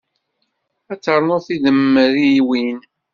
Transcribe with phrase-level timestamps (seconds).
[0.91, 2.79] Ad ternuḍ tidemriwin.